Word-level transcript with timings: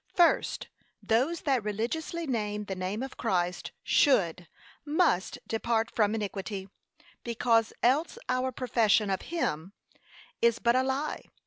First, 0.15 0.67
Those 1.03 1.41
that 1.41 1.63
religiously 1.63 2.25
name 2.25 2.63
the 2.65 2.73
name 2.73 3.03
of 3.03 3.17
Christ 3.17 3.71
should, 3.83 4.47
must, 4.83 5.37
depart 5.47 5.91
from 5.95 6.15
iniquity, 6.15 6.69
because 7.23 7.71
else 7.83 8.17
our 8.27 8.51
profession 8.51 9.11
of 9.11 9.21
him 9.21 9.73
is 10.41 10.57
but 10.57 10.75
a 10.75 10.81
lie. 10.81 11.25